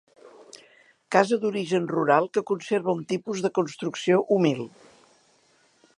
Casa 1.15 1.37
d'origen 1.43 1.85
rural 1.91 2.29
que 2.37 2.43
conserva 2.53 2.97
un 3.01 3.03
tipus 3.13 3.45
de 3.47 3.53
construcció 3.61 4.21
humil. 4.37 4.65